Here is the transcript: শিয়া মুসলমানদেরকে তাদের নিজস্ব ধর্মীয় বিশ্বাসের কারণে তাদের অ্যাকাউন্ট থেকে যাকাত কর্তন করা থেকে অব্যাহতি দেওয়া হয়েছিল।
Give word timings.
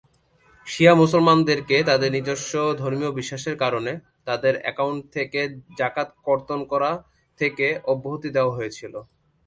শিয়া 0.67 0.93
মুসলমানদেরকে 0.95 1.77
তাদের 1.83 2.09
নিজস্ব 2.11 2.51
ধর্মীয় 2.77 3.11
বিশ্বাসের 3.11 3.55
কারণে 3.57 3.91
তাদের 4.25 4.53
অ্যাকাউন্ট 4.61 5.01
থেকে 5.13 5.39
যাকাত 5.79 6.09
কর্তন 6.23 6.59
করা 6.71 6.91
থেকে 7.39 7.65
অব্যাহতি 7.85 8.29
দেওয়া 8.31 8.55
হয়েছিল। 8.55 8.93